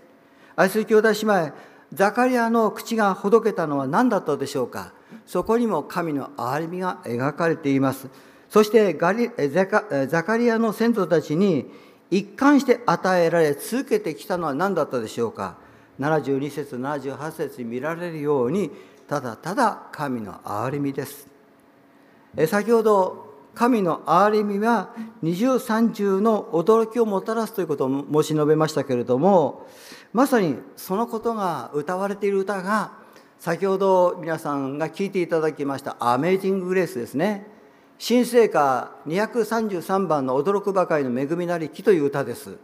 [0.58, 1.54] 愛する兄弟姉妹
[1.94, 4.92] ザカリアの口がほどけたのは何だったでしょうか？
[5.26, 8.10] そこにも神の憐れみが描かれています。
[8.50, 11.72] そしてザカリアの先祖たちに
[12.14, 15.58] 一貫して与えられ続けてきたのは何だったでしょうか
[16.00, 18.70] ？72節78節に見られるように
[19.08, 21.28] ただただ神の憐れみです。
[22.46, 24.94] 先ほど神の憐れみは
[25.24, 29.68] 二重三重の驚きをもたらすということを申し述べましたけれども
[30.12, 32.94] まさにそのことが歌われている歌が
[33.40, 37.53] 先ほど皆さんが聴いていただきました「アメージング・グレース」ですね。
[38.06, 42.58] 新聖歌233番の「驚くばかりの恵みなり木」という歌です。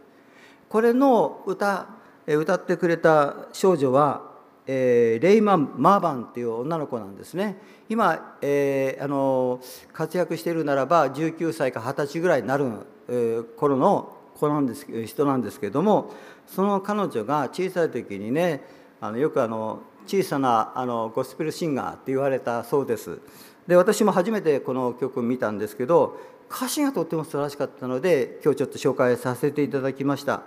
[0.68, 1.86] これの歌
[2.26, 4.20] 歌ってくれた少女は、
[4.66, 7.56] えー、レイマン・マーバンという女の子なんですね。
[7.88, 9.60] 今、えー、あの
[9.94, 12.66] 活躍しているならば19歳か20歳ぐらいになる、
[13.08, 16.12] えー、頃の子なんです人なんですけれども
[16.46, 18.62] その彼女が小さい時にね
[19.00, 23.20] あのよくあの小さなあのゴスペルシンガーって言われたそうです。
[23.66, 26.18] で私も初めてこの曲を見たんですけど
[26.50, 30.42] 歌詞がとっても素晴らしかったので今日ちょっと紹介させていただきました、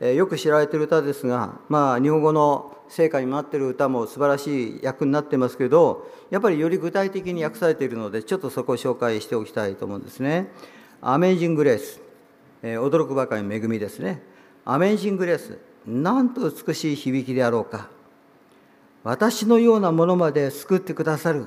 [0.00, 10.52] えよく知られてる歌ですがまあ日本語の成果になってる歌も素晴らしい訳になってますけどやっぱりより具体的に訳されているのでちょっとそこを紹介しておきたいと思うんですね
[11.00, 12.00] 「アメイジング・レース」
[12.62, 14.22] え驚くばかりの恵みですね。
[14.64, 17.90] アメイジング・レースなんと美しい響きであろうか。
[19.02, 21.46] 私のようなものまで救ってくださる。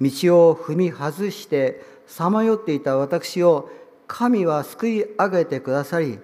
[0.00, 3.70] 道を踏み外してさまよっていた私を
[4.06, 6.18] 神は救い上げてくださり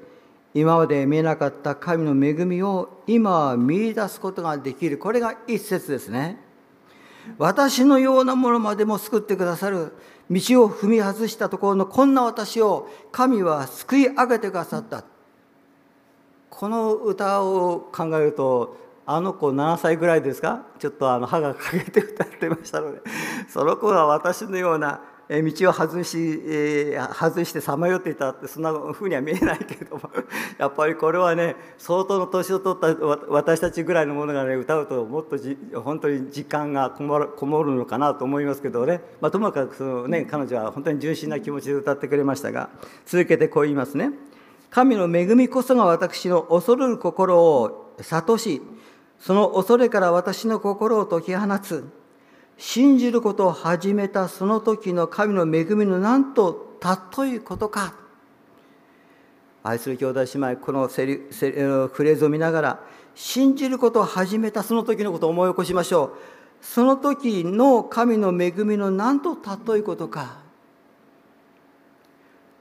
[0.54, 4.98] 今まで見えなかった神の恵みを今は見出すことができる。
[4.98, 6.38] これが一節ですね。
[7.38, 9.92] 私のようなものまでも救ってくださる
[10.30, 15.04] 道を踏み外したところのこんな私を神は救い上げてくださった。
[16.50, 18.76] この歌を考えると
[19.06, 20.66] あの子7歳ぐらいですか？
[20.78, 23.00] ちょっとあの歯が欠けて歌ってましたので。
[23.48, 26.40] その子は私のような道を外し
[27.12, 30.02] 外してさまよっていたってそんなふうには見えないけれども。
[30.58, 42.70] やっぱりこれはね相当の年を取った私たちぐらいのものがね歌うともっとじ本当に時間がこもるこもるのかなと思いますけどね、まあ、ともかくその、ね、彼女は本当に純真な気持ちで歌ってくれましたが
[43.06, 44.12] 続けてこう言いますね。
[44.70, 48.60] 神の恵みこそが私の恐るる心を諭し
[49.20, 51.84] その恐れから私の心を解き放つ。
[52.56, 57.94] 信じることを始めたその時の神の恵みのなんと尊いことか。
[59.62, 62.80] 愛する兄弟姉妹このセリセリフレーズを見ながら
[63.14, 66.10] 信じることを始めたその時のことを思い起こしましょう。
[66.60, 70.38] その時の神の恵みのなんと尊いことか。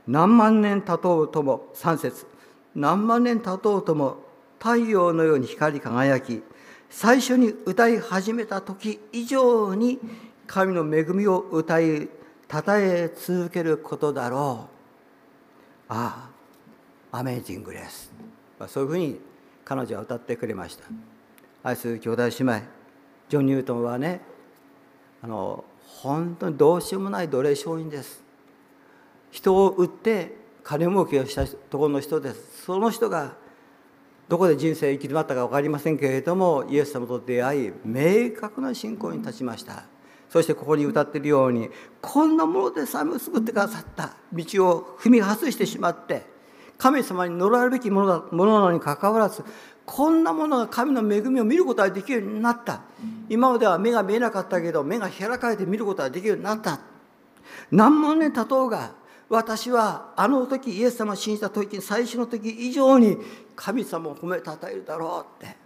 [0.07, 2.25] 何万年経とうとも3節。
[2.75, 4.22] 何万年経とうとも
[4.63, 6.41] 太陽のように光り輝き
[6.89, 9.99] 最初に歌い始めた時以上に
[10.47, 12.07] 神の恵みを歌い
[12.47, 14.73] たたえ続けることだろう。
[15.89, 16.29] あ
[17.11, 18.09] あアメージングです、
[18.57, 19.19] ま、そういうふうに
[19.65, 20.85] 彼女は歌ってくれました。
[21.61, 22.59] 愛する兄弟姉妹
[23.27, 24.21] ジョン・ニュートンはね
[25.21, 28.23] あの本当にどうしようもない奴隷商人です。
[29.29, 32.63] 人を売って金儲けをしたところの人です。
[32.63, 33.42] その人が
[34.29, 39.83] どこで人生行き詰まったか分かりませんけれどもイエス様と出会い明確な信仰に立ちました。
[40.29, 41.69] そしてここに歌っているように
[42.01, 44.13] こんなものでさえも救ってくださった。
[44.31, 46.25] 道を踏み外してしまって
[46.77, 49.43] 神様に乗られるべきものだものなのにかかわらず
[49.85, 52.81] こんなものが神の恵みを見ることができるようになった。
[53.29, 56.79] 今までは目が見えなかったけど目が開かれて見ることができるようになった。
[57.69, 58.95] 何万年経とうが
[59.33, 63.17] 私はあの時イエス様を信じた時最初の時以上に
[63.55, 65.57] 神様を褒めたたえるだろうって。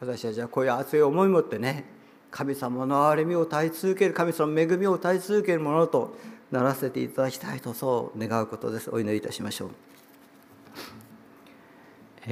[0.00, 1.84] 私たちはこういう熱い思いを持ってね
[2.28, 6.16] 神様の憐れみを歌い続ける神様の恵みを歌い続けるものと
[6.50, 8.90] ならせていただきたいとそう願うことです。
[8.90, 9.70] お祈りいたしましょう。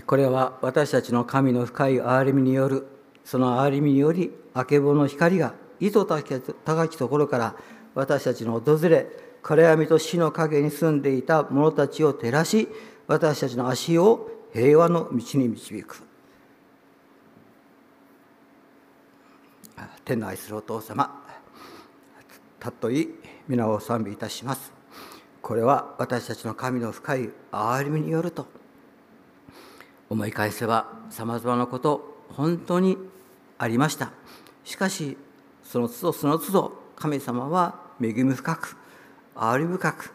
[0.02, 2.88] これは私たちの神の深い憐れみによる
[3.24, 7.54] その憐れみによりあけぼの光が糸高きところから
[7.94, 12.68] 私たちの訪れ暗闇と死の陰に住んでいた者たちを照らし
[13.06, 16.02] 私たちの足を平和の道に導く。
[20.04, 21.24] 天の愛するお父様。
[22.58, 23.08] たっとい
[23.48, 24.72] 皆を賛美いたします。
[25.40, 28.46] これは私たちの神の深い憐れみによると。
[30.08, 32.98] 思い返せばさまざまなこと本当に
[33.58, 34.12] ありました。
[34.64, 35.16] しかし
[35.62, 38.76] その都度その都度神様は恵み深く
[39.40, 40.12] 憐れみ深く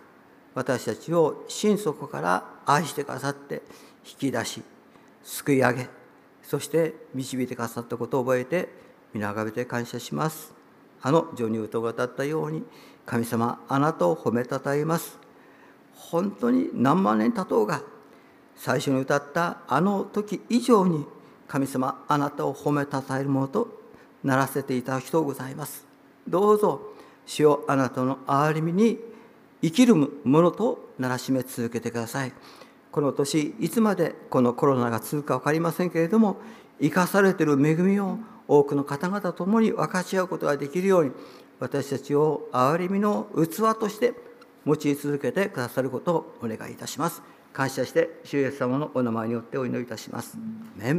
[0.53, 3.63] 私たちを心底から愛してくださって
[4.05, 4.61] 引き出し
[5.23, 5.89] 救い上げ
[6.43, 8.69] そして導いてくださったことを覚えて
[9.13, 10.53] 皆がめて感謝します。
[11.01, 12.63] あのジョニー・ウトが歌ったように
[13.05, 15.17] 神様あなたを褒めたたえます。
[15.95, 17.82] 本当に何万年経とうが
[18.55, 21.05] 最初に歌ったあの時以上に
[21.47, 23.67] 神様あなたを褒めたたえるものと
[24.23, 25.88] ならせていただきとうございます。
[26.28, 26.82] どうぞ
[27.26, 28.99] 主をあなたの憐れみに
[29.66, 32.34] 生きるものとならしめ続けてください
[32.91, 36.38] この年いつまでこのコロナが続くか分かりませんけれども
[36.80, 41.11] 生かされている恵みを多くの方々と共に分かち合うことができるように
[41.59, 44.13] 私たちを憐れみの器として
[44.68, 47.24] 用い続けてくださることをお願いいたします。
[47.53, 50.38] 感謝して主イエス様のお名前によってお祈りいたします。
[50.76, 50.93] メ